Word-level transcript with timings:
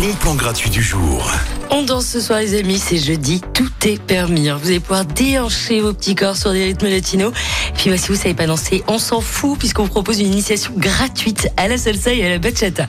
bon 0.00 0.14
plan 0.14 0.34
gratuit 0.34 0.70
du 0.70 0.82
jour. 0.82 1.30
On 1.70 1.82
danse 1.82 2.06
ce 2.06 2.20
soir 2.20 2.40
les 2.40 2.58
amis, 2.58 2.78
c'est 2.78 2.96
jeudi, 2.96 3.40
tout 3.54 3.70
est 3.84 4.00
permis. 4.02 4.48
hein. 4.48 4.58
Vous 4.60 4.68
allez 4.68 4.80
pouvoir 4.80 5.04
déhancher 5.04 5.80
vos 5.80 5.92
petits 5.92 6.14
corps 6.14 6.36
sur 6.36 6.52
des 6.52 6.64
rythmes 6.64 6.88
latinos. 6.88 7.32
Puis 7.74 7.90
bah, 7.90 7.98
si 7.98 8.08
vous 8.08 8.16
savez 8.16 8.34
pas 8.34 8.46
danser, 8.46 8.82
on 8.88 8.98
s'en 8.98 9.20
fout 9.20 9.58
puisqu'on 9.58 9.84
vous 9.84 9.90
propose 9.90 10.20
une 10.20 10.26
initiation 10.32 10.72
gratuite 10.76 11.48
à 11.56 11.68
la 11.68 11.76
salsa 11.76 12.12
et 12.12 12.24
à 12.24 12.30
la 12.30 12.38
bachata. 12.38 12.86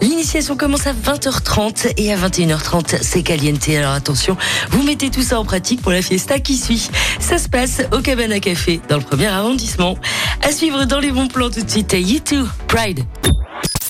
L'initiation 0.00 0.56
commence 0.56 0.86
à 0.86 0.92
20h30 0.92 1.94
et 1.96 2.12
à 2.12 2.16
21h30 2.16 2.98
c'est 3.02 3.22
caliente. 3.22 3.68
Alors 3.68 3.92
attention, 3.92 4.36
vous 4.70 4.82
mettez 4.82 5.10
tout 5.10 5.22
ça 5.22 5.40
en 5.40 5.44
pratique 5.44 5.82
pour 5.82 5.92
la 5.92 6.02
fiesta 6.02 6.38
qui 6.38 6.56
suit. 6.56 6.88
Ça 7.20 7.38
se 7.38 7.48
passe 7.48 7.82
au 7.92 8.00
Cabana 8.00 8.38
Café 8.40 8.80
dans 8.88 8.96
le 8.96 9.02
premier 9.04 9.26
arrondissement. 9.26 9.96
À 10.42 10.52
suivre 10.52 10.84
dans 10.84 11.00
les 11.00 11.10
bons 11.10 11.28
plans 11.28 11.50
tout 11.50 11.62
de 11.62 11.70
suite. 11.70 11.92
You 11.98 12.20
too, 12.20 12.46
Pride. 12.68 13.04